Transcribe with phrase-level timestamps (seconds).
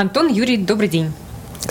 [0.00, 1.12] Антон, Юрий, добрый день.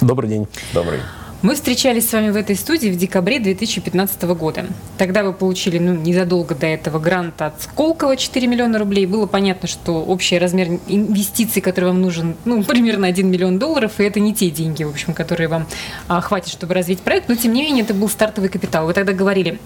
[0.01, 0.47] Добрый день.
[0.71, 1.00] Добрый.
[1.42, 4.66] Мы встречались с вами в этой студии в декабре 2015 года.
[4.97, 9.05] Тогда вы получили ну, незадолго до этого грант от Сколково 4 миллиона рублей.
[9.05, 14.04] Было понятно, что общий размер инвестиций, который вам нужен, ну, примерно 1 миллион долларов, и
[14.04, 15.65] это не те деньги, в общем, которые вам
[16.09, 17.29] а, хватит, чтобы развить проект.
[17.29, 18.85] Но, тем не менее, это был стартовый капитал.
[18.85, 19.59] Вы тогда говорили,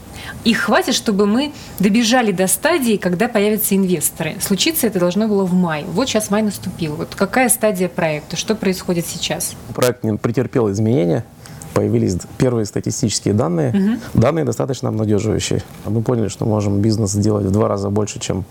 [0.43, 4.35] их хватит, чтобы мы добежали до стадии, когда появятся инвесторы.
[4.39, 5.85] Случиться это должно было в мае.
[5.85, 6.97] Вот сейчас май наступил.
[6.97, 8.35] Вот какая стадия проекта?
[8.35, 9.55] Что происходит сейчас?
[9.73, 11.25] Проект претерпел изменения
[11.73, 13.69] появились первые статистические данные.
[13.69, 14.21] Угу.
[14.21, 15.63] Данные достаточно обнадеживающие.
[15.85, 18.45] Мы поняли, что можем бизнес сделать в два раза больше, чем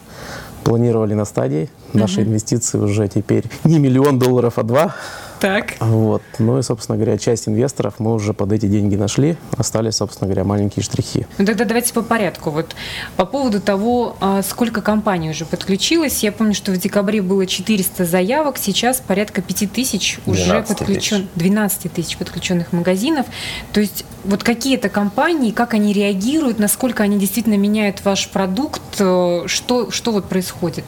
[0.65, 1.71] планировали на стадии.
[1.93, 2.31] Наши угу.
[2.31, 4.95] инвестиции уже теперь не миллион долларов, а два.
[5.43, 5.75] Так.
[5.81, 6.23] Вот.
[6.39, 9.37] Ну и, собственно говоря, часть инвесторов мы уже под эти деньги нашли.
[9.57, 11.27] Остались, собственно говоря, маленькие штрихи.
[11.37, 12.51] Ну тогда давайте по порядку.
[12.51, 12.77] Вот
[13.17, 16.23] по поводу того, а, сколько компаний уже подключилось.
[16.23, 21.27] Я помню, что в декабре было 400 заявок, сейчас порядка 5000 уже подключен...
[21.35, 23.27] 12 тысяч подключенных магазинов.
[23.73, 28.81] То есть вот какие это компании, как они реагируют, насколько они действительно меняют ваш продукт,
[29.01, 30.85] э, что, что вот происходит?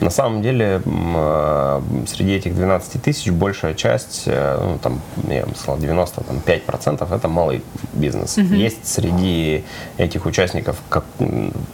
[0.00, 5.54] На самом деле, э, среди этих 12 тысяч большая часть, э, ну, там, я бы
[5.54, 7.62] сказал, 95% это малый
[7.92, 8.38] бизнес.
[8.38, 8.54] Угу.
[8.54, 9.64] Есть среди
[9.98, 11.04] этих участников, как,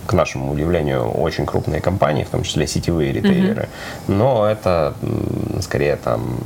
[0.06, 3.68] к нашему удивлению, очень крупные компании, в том числе сетевые ритейлеры,
[4.06, 4.16] угу.
[4.16, 4.94] но это
[5.60, 6.38] скорее там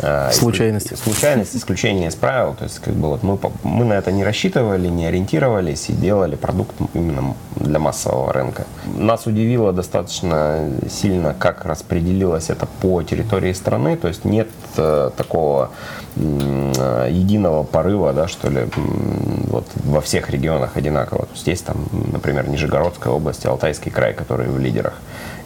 [0.00, 0.96] а, случайность.
[0.96, 2.54] Случайность, исключение из правил.
[2.54, 6.36] То есть, как бы вот мы, мы на это не рассчитывали, не ориентировались и делали
[6.36, 8.66] продукт именно для массового рынка.
[8.96, 13.96] Нас удивило достаточно сильно, как распределилось это по территории страны.
[13.96, 15.70] То есть нет э, такого
[16.16, 21.28] э, единого порыва, да, что ли, вот во всех регионах одинаково.
[21.34, 21.76] Здесь там,
[22.12, 24.94] например, Нижегородская область, Алтайский край, которые в лидерах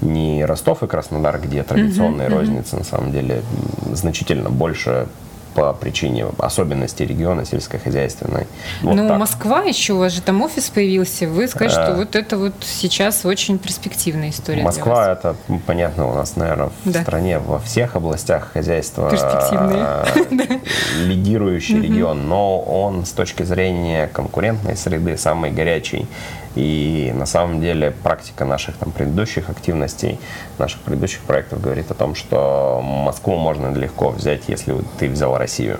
[0.01, 2.79] не Ростов и Краснодар, где традиционные uh-huh, розницы, uh-huh.
[2.79, 3.43] на самом деле,
[3.93, 5.06] значительно больше
[5.58, 8.47] по причине особенностей региона сельскохозяйственной.
[8.83, 9.18] Вот ну, так.
[9.18, 11.96] Москва еще, у вас же там офис появился, вы скажете, что э.
[11.96, 15.35] вот это вот сейчас очень перспективная история Москва, это,
[15.67, 17.02] понятно, у нас, наверное, в да.
[17.02, 20.05] стране во всех областях хозяйства э,
[21.05, 26.07] лидирующий регион, но он с точки зрения конкурентной среды самый горячий
[26.58, 30.19] и на самом деле практика наших там, предыдущих активностей,
[30.58, 35.79] наших предыдущих проектов говорит о том, что Москву можно легко взять, если ты взял Россию.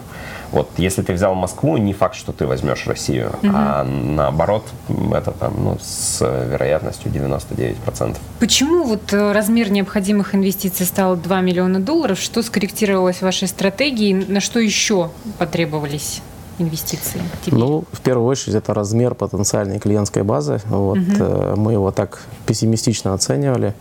[0.53, 3.53] Вот если ты взял Москву, не факт, что ты возьмешь Россию, угу.
[3.53, 4.65] а наоборот,
[5.13, 8.17] это там, ну, с вероятностью 99%.
[8.39, 12.19] Почему вот э, размер необходимых инвестиций стал 2 миллиона долларов?
[12.21, 14.15] Что скорректировалось в вашей стратегии?
[14.15, 16.23] На что еще потребовались
[16.59, 17.21] инвестиции?
[17.45, 17.59] Теперь?
[17.59, 20.61] Ну, в первую очередь, это размер потенциальной клиентской базы.
[20.67, 21.57] Вот, угу.
[21.57, 23.75] Мы его так пессимистично оценивали.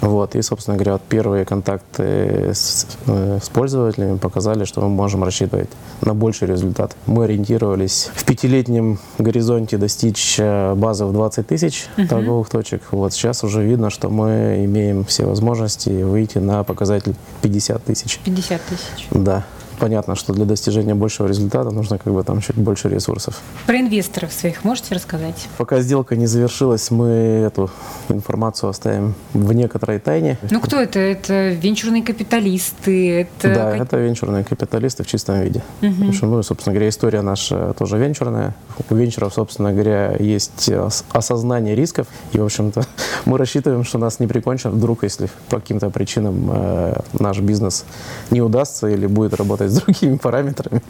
[0.00, 5.24] Вот, и, собственно говоря, вот первые контакты с, э, с пользователями показали, что мы можем
[5.24, 5.70] рассчитывать
[6.02, 6.94] на больший результат.
[7.06, 12.08] Мы ориентировались в пятилетнем горизонте достичь э, базы в 20 тысяч uh-huh.
[12.08, 12.82] торговых точек.
[12.90, 18.20] Вот сейчас уже видно, что мы имеем все возможности выйти на показатель 50 тысяч.
[18.24, 19.08] 50 тысяч.
[19.10, 19.44] Да
[19.84, 23.42] понятно, что для достижения большего результата нужно как бы там чуть больше ресурсов.
[23.66, 25.46] Про инвесторов своих можете рассказать?
[25.58, 27.06] Пока сделка не завершилась, мы
[27.46, 27.70] эту
[28.08, 30.38] информацию оставим в некоторой тайне.
[30.50, 30.98] Ну кто это?
[30.98, 33.10] Это венчурные капиталисты?
[33.20, 35.62] Это да, это венчурные капиталисты в чистом виде.
[35.82, 36.08] Угу.
[36.08, 38.54] Общем, ну, собственно говоря, история наша тоже венчурная.
[38.90, 40.70] У венчуров, собственно говоря, есть
[41.12, 42.06] осознание рисков.
[42.32, 42.84] И, в общем-то,
[43.24, 47.84] мы рассчитываем, что нас не прикончат вдруг, если по каким-то причинам э, наш бизнес
[48.30, 50.82] не удастся или будет работать с другими параметрами.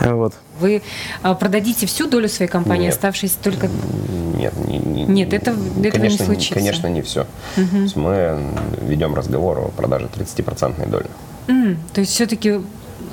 [0.00, 0.34] Вот.
[0.60, 0.82] Вы
[1.22, 2.94] а, продадите всю долю своей компании, Нет.
[2.94, 3.68] оставшись только...
[4.36, 6.54] Нет, не, не, Нет это, этого конечно, не случится.
[6.54, 7.26] Конечно, не все.
[7.56, 8.00] Угу.
[8.00, 8.40] мы
[8.82, 11.06] ведем разговор о продаже 30% доли.
[11.48, 12.60] Mm, то есть все-таки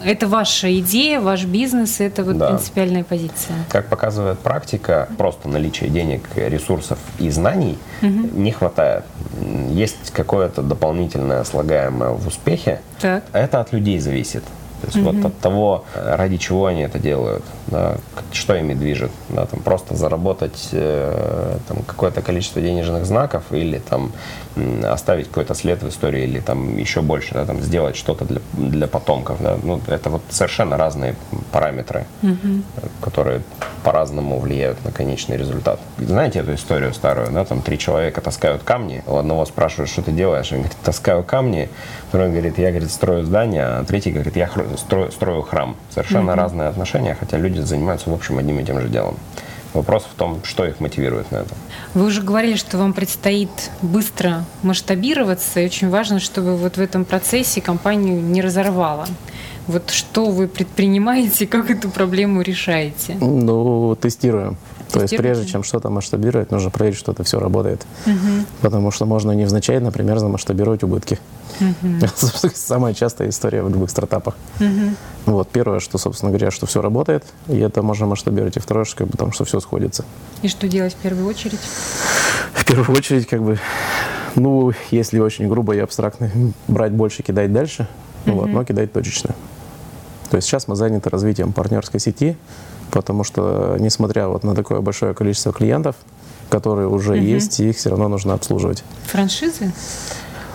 [0.06, 2.47] это ваша идея, ваш бизнес, это вот да.
[2.47, 3.56] принципиальная позиция.
[3.69, 8.30] Как показывает практика, просто наличие денег, ресурсов и знаний угу.
[8.34, 9.03] не хватает.
[9.69, 12.81] Есть какое-то дополнительное слагаемое в успехе.
[13.00, 13.24] Так.
[13.33, 14.44] Это от людей зависит.
[14.83, 15.21] То есть mm-hmm.
[15.21, 17.95] вот от того, ради чего они это делают, да,
[18.33, 24.12] что ими движет, да, там просто заработать э, там, какое-то количество денежных знаков или там
[24.83, 28.88] оставить какой-то след в истории или там еще больше, да, там сделать что-то для, для
[28.88, 31.15] потомков, да, ну это вот совершенно разные
[31.53, 32.63] параметры, mm-hmm.
[33.00, 33.41] которые
[33.86, 35.79] по-разному влияют на конечный результат.
[35.97, 40.12] Знаете эту историю старую, да, там три человека таскают камни, у одного спрашивают, что ты
[40.12, 41.69] делаешь, он говорит, таскаю камни,
[42.09, 45.75] второй говорит, я, говорит, строю здание, а третий говорит, я строю, строю храм.
[45.90, 46.36] Совершенно mm-hmm.
[46.36, 49.18] разные отношения, хотя люди занимаются, в общем, одним и тем же делом.
[49.74, 51.56] Вопрос в том, что их мотивирует на это.
[51.96, 57.06] Вы уже говорили, что вам предстоит быстро масштабироваться, и очень важно, чтобы вот в этом
[57.06, 59.08] процессе компанию не разорвало.
[59.66, 63.18] Вот что вы предпринимаете, как эту проблему решаете?
[63.20, 64.58] Ну, тестируем.
[64.94, 67.84] То есть прежде чем что-то масштабировать, нужно проверить, что это все работает.
[68.06, 68.45] Угу.
[68.62, 71.19] Потому что можно невзначай, например, замасштабировать убытки.
[71.60, 72.06] Угу.
[72.06, 74.36] Это самая частая история в любых стартапах.
[74.60, 75.34] Угу.
[75.34, 78.56] Вот, первое, что, собственно говоря, что все работает, и это можно масштабировать.
[78.57, 80.06] И второе, что, как бы, потому что все сходится.
[80.44, 81.60] И что делать в первую очередь?
[82.54, 83.57] В первую очередь, как бы,
[84.36, 86.30] ну, если очень грубо и абстрактно,
[86.68, 87.88] брать больше, кидать дальше,
[88.28, 88.36] угу.
[88.36, 89.34] вот, но кидать точечно.
[90.30, 92.38] То есть сейчас мы заняты развитием партнерской сети,
[92.91, 95.95] потому что, несмотря вот на такое большое количество клиентов,
[96.50, 97.21] которые уже угу.
[97.21, 98.83] есть, их все равно нужно обслуживать.
[99.07, 99.71] Франшизы?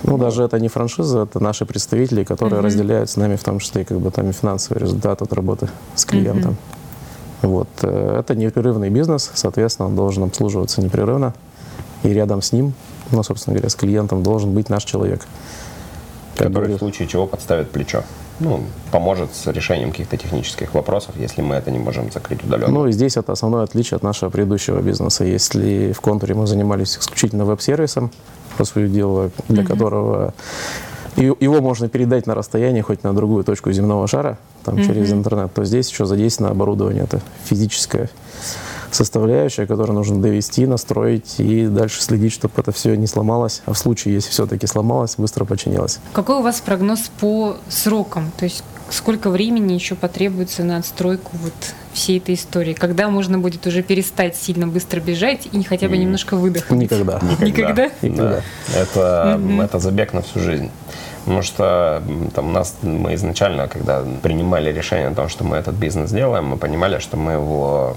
[0.05, 2.67] Ну, даже это не франшиза, это наши представители, которые угу.
[2.67, 6.05] разделяют с нами в том числе как бы там и финансовый результат от работы с
[6.05, 6.57] клиентом.
[7.43, 7.51] Угу.
[7.51, 7.69] Вот.
[7.83, 11.35] Э, это непрерывный бизнес, соответственно, он должен обслуживаться непрерывно.
[12.05, 12.75] И рядом с ним,
[13.11, 15.27] ну, собственно говоря, с клиентом должен быть наш человек.
[16.37, 18.05] Который в случае чего подставит плечо
[18.41, 22.73] ну, поможет с решением каких-то технических вопросов, если мы это не можем закрыть удаленно.
[22.73, 25.25] Ну и здесь это основное отличие от нашего предыдущего бизнеса.
[25.25, 28.11] Если в контуре мы занимались исключительно веб-сервисом,
[28.57, 29.67] по сути дела, для mm-hmm.
[29.67, 30.35] которого
[31.17, 34.87] его можно передать на расстоянии хоть на другую точку земного шара, там, mm-hmm.
[34.87, 38.09] через интернет, то здесь еще задействовано оборудование, это физическое
[38.91, 43.63] составляющая, которую нужно довести, настроить и дальше следить, чтобы это все не сломалось.
[43.67, 45.99] А в случае, если все-таки сломалось, быстро починилось.
[46.13, 48.31] Какой у вас прогноз по срокам?
[48.39, 51.53] То есть сколько времени еще потребуется на отстройку вот
[51.93, 52.73] всей этой истории?
[52.75, 56.81] Когда можно будет уже перестать сильно быстро бежать и хотя бы немножко выдохнуть?
[56.81, 57.21] Никогда.
[57.41, 57.47] Никогда.
[57.47, 57.91] Никогда?
[58.03, 58.31] Никогда.
[58.31, 58.79] Да.
[58.79, 59.65] Это, mm-hmm.
[59.65, 60.71] это забег на всю жизнь.
[61.25, 62.03] Потому что
[62.35, 66.57] там, нас, мы изначально, когда принимали решение о том, что мы этот бизнес делаем, мы
[66.57, 67.95] понимали, что мы его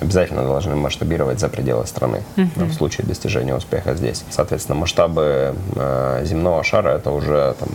[0.00, 2.64] обязательно должны масштабировать за пределы страны uh-huh.
[2.64, 4.24] в случае достижения успеха здесь.
[4.30, 7.68] Соответственно, масштабы э, земного шара это уже там,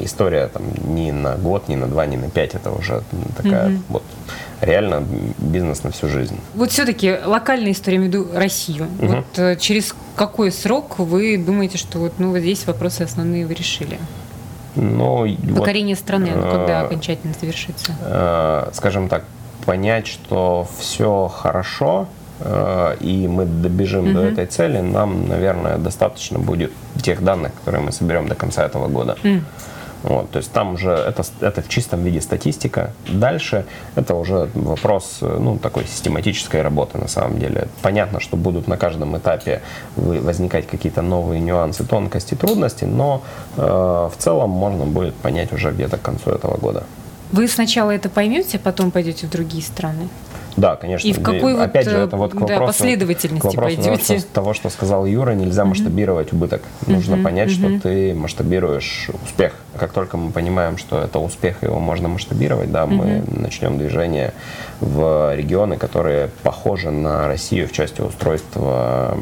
[0.00, 0.62] история там,
[0.94, 3.02] не на год, не на два, не на пять, это уже
[3.36, 3.80] такая uh-huh.
[3.88, 4.02] вот
[4.60, 5.04] реально
[5.38, 6.38] бизнес на всю жизнь.
[6.54, 8.88] Вот все-таки локальная история, я имею в виду Россию.
[8.98, 9.06] Угу.
[9.06, 13.54] Вот э, через какой срок вы думаете, что вот, ну, вот здесь вопросы основные вы
[13.54, 13.98] решили?
[14.76, 15.26] Ну,
[15.56, 17.92] Покорение вот, страны, ну, когда окончательно завершится?
[18.02, 19.24] Э, скажем так,
[19.64, 22.06] понять, что все хорошо,
[22.40, 24.14] э, и мы добежим угу.
[24.14, 26.72] до этой цели, нам, наверное, достаточно будет
[27.02, 29.16] тех данных, которые мы соберем до конца этого года.
[29.22, 29.42] Mm.
[30.02, 32.92] Вот, то есть там уже это, это в чистом виде статистика.
[33.06, 33.66] Дальше
[33.96, 37.68] это уже вопрос ну, такой систематической работы на самом деле.
[37.82, 39.60] Понятно, что будут на каждом этапе
[39.96, 43.22] возникать какие-то новые нюансы, тонкости, трудности, но
[43.56, 46.84] э, в целом можно будет понять уже где-то к концу этого года.
[47.32, 50.08] Вы сначала это поймете, а потом пойдете в другие страны?
[50.56, 51.06] Да, конечно.
[51.06, 53.76] И в какой и, опять вот, же, это вот к вопросу, да, последовательности к вопросу
[53.76, 54.20] пойдете?
[54.32, 56.62] Того, что сказал Юра, нельзя масштабировать убыток.
[56.86, 59.54] Нужно понять, что ты масштабируешь успех.
[59.78, 64.32] Как только мы понимаем, что это успех, его можно масштабировать, да, мы начнем движение
[64.80, 69.16] в регионы, которые похожи на Россию в части устройства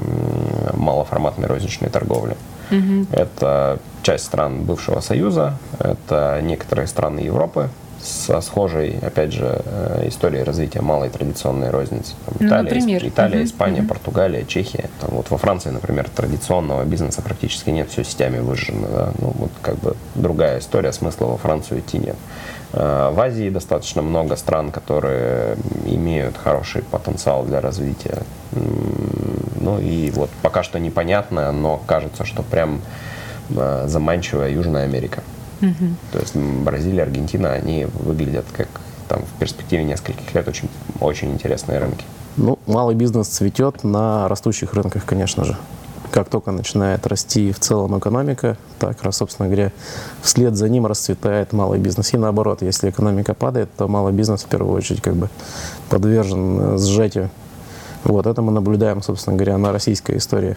[0.74, 2.36] малоформатной розничной торговли.
[2.70, 3.06] Mm-hmm.
[3.12, 7.70] Это часть стран бывшего Союза, это некоторые страны Европы,
[8.00, 12.14] со схожей, опять же, э, историей развития малой традиционной розницы.
[12.26, 13.08] Там, ну, Италия, например.
[13.08, 13.88] Италия, Испания, угу.
[13.88, 14.88] Португалия, Чехия.
[15.00, 18.86] Там, вот во Франции, например, традиционного бизнеса практически нет, все сетями выжжено.
[18.88, 19.12] Да?
[19.18, 22.16] Ну, вот как бы другая история, смысла во Францию идти нет.
[22.72, 28.22] Э, в Азии достаточно много стран, которые имеют хороший потенциал для развития.
[29.60, 32.80] Ну и вот пока что непонятно, но кажется, что прям
[33.50, 35.22] э, заманчивая Южная Америка.
[35.60, 35.86] Угу.
[36.12, 38.68] То есть Бразилия, Аргентина, они выглядят как
[39.08, 40.68] там в перспективе нескольких лет очень,
[41.00, 42.04] очень интересные рынки.
[42.36, 45.56] Ну, малый бизнес цветет на растущих рынках, конечно же.
[46.10, 49.72] Как только начинает расти в целом экономика, так, раз, собственно говоря,
[50.22, 52.14] вслед за ним расцветает малый бизнес.
[52.14, 55.28] И наоборот, если экономика падает, то малый бизнес в первую очередь как бы
[55.90, 57.30] подвержен сжатию.
[58.04, 60.56] Вот это мы наблюдаем, собственно говоря, на российской истории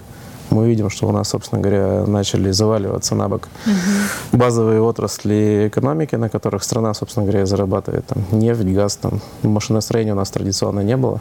[0.51, 4.37] мы видим, что у нас, собственно говоря, начали заваливаться на бок угу.
[4.37, 8.05] базовые отрасли экономики, на которых страна, собственно говоря, зарабатывает.
[8.05, 11.19] Там, нефть, газ, там, машиностроения у нас традиционно не было.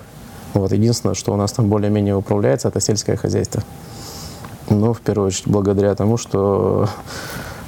[0.54, 3.62] Вот, единственное, что у нас там более-менее управляется, это сельское хозяйство.
[4.68, 6.88] Но, в первую очередь, благодаря тому, что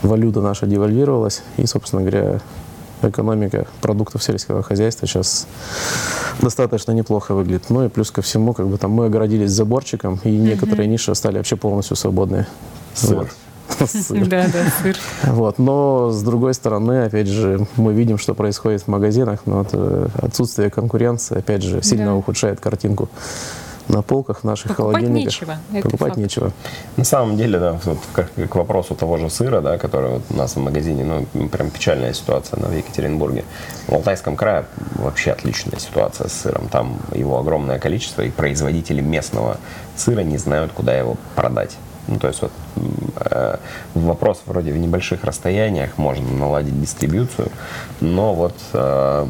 [0.02, 2.40] валюта наша девальвировалась, и, собственно говоря,
[3.04, 5.46] экономика продуктов сельского хозяйства сейчас
[6.40, 7.64] достаточно неплохо выглядит.
[7.68, 11.36] Ну и плюс ко всему, как бы там мы огородились заборчиком, и некоторые ниши стали
[11.36, 12.46] вообще полностью свободные.
[13.02, 13.28] Вот.
[14.10, 14.96] Да, да, сыр.
[15.24, 15.58] Вот.
[15.58, 20.70] Но, с другой стороны, опять же, мы видим, что происходит в магазинах, но это отсутствие
[20.70, 23.08] конкуренции, опять же, сильно ухудшает картинку
[23.88, 25.32] на полках наших Покупать холодильниках.
[25.32, 25.58] нечего.
[25.82, 26.16] Покупать факт.
[26.16, 26.52] нечего.
[26.96, 30.36] На самом деле, да, вот к, к вопросу того же сыра, да, который вот у
[30.36, 33.44] нас в магазине, ну, прям печальная ситуация на, в Екатеринбурге.
[33.88, 34.64] В Алтайском крае
[34.96, 36.68] вообще отличная ситуация с сыром.
[36.68, 39.58] Там его огромное количество, и производители местного
[39.96, 41.76] сыра не знают, куда его продать.
[42.08, 42.52] Ну, то есть вот
[43.16, 43.56] э,
[43.94, 47.48] вопрос вроде в небольших расстояниях можно наладить дистрибьюцию,
[48.00, 49.26] но вот э,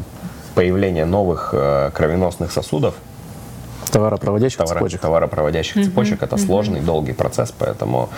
[0.55, 2.95] появление новых э, кровеносных сосудов–
[3.93, 5.01] Товаропроводящих товаро, цепочек.
[5.01, 5.85] Товаропроводящих mm-hmm.
[5.85, 6.45] цепочек это mm-hmm.
[6.45, 8.09] сложный, долгий процесс, поэтому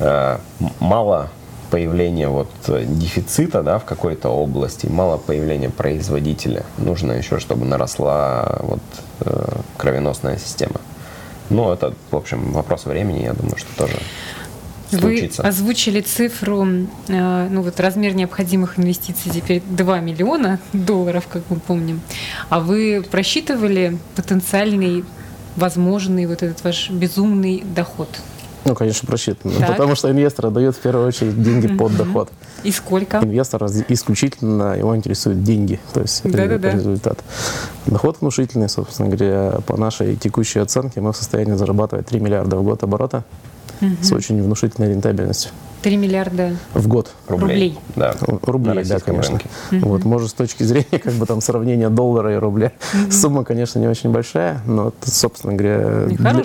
[0.00, 0.38] э,
[0.80, 1.28] мало
[1.70, 6.64] появления вот дефицита да, в какой-то области, мало появления производителя.
[6.78, 8.80] Нужно еще, чтобы наросла вот,
[9.20, 10.80] э, кровеносная система.
[11.50, 13.98] Ну, это, в общем, вопрос времени, я думаю, что тоже
[14.98, 15.42] случится.
[15.42, 16.64] Вы озвучили цифру,
[17.08, 22.00] э, ну вот размер необходимых инвестиций теперь 2 миллиона долларов, как мы помним.
[22.48, 25.04] А вы просчитывали потенциальный,
[25.56, 28.08] возможный вот этот ваш безумный доход?
[28.64, 29.54] Ну, конечно, просчитано.
[29.58, 29.70] Так.
[29.70, 32.30] Потому что инвестор дает в первую очередь деньги под доход.
[32.62, 33.18] И сколько?
[33.18, 37.18] Инвестор исключительно его интересуют деньги, то есть да, да, результат.
[37.86, 42.62] Доход внушительный, собственно говоря, по нашей текущей оценке мы в состоянии зарабатывать 3 миллиарда в
[42.62, 43.24] год оборота
[43.82, 43.96] угу.
[44.00, 45.50] с очень внушительной рентабельностью.
[45.82, 47.10] 3 миллиарда в год.
[47.26, 47.48] Рублей.
[47.48, 47.78] Рублей.
[47.96, 49.40] Да, Рублей, да, конечно.
[49.70, 49.80] Угу.
[49.88, 53.10] Вот, может, с точки зрения как бы там сравнения доллара и рубля, угу.
[53.10, 56.42] сумма, конечно, не очень большая, но это, собственно говоря, для,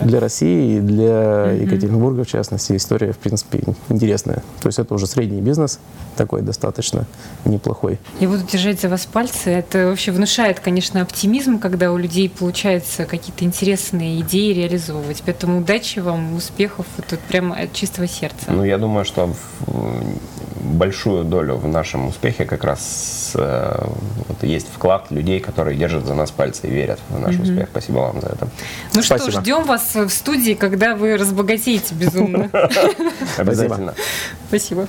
[0.00, 1.62] для России и для угу.
[1.62, 4.42] Екатеринбурга, в частности, история, в принципе, интересная.
[4.60, 5.78] То есть это уже средний бизнес,
[6.16, 7.06] такой достаточно
[7.44, 7.98] неплохой.
[8.20, 9.50] Я буду держать за вас пальцы.
[9.50, 15.22] Это вообще внушает, конечно, оптимизм, когда у людей получается какие-то интересные идеи реализовывать.
[15.24, 18.46] Поэтому удачи вам, успехов, вот прямо от чистого сердца.
[18.48, 19.30] Ну, я думаю, что
[20.60, 23.84] большую долю в нашем успехе как раз э,
[24.28, 27.42] вот, есть вклад людей, которые держат за нас пальцы и верят в наш mm-hmm.
[27.42, 27.68] успех.
[27.70, 28.48] Спасибо вам за это.
[28.94, 29.30] Ну Спасибо.
[29.30, 32.48] что, ждем вас в студии, когда вы разбогатеете безумно.
[33.36, 33.94] Обязательно.
[34.48, 34.86] Спасибо.